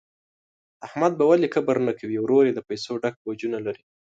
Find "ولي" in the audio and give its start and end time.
1.29-1.47